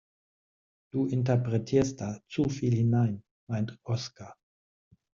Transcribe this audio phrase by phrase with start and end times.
[0.89, 4.35] Du interpretierst da zu viel hinein, meint Oskar.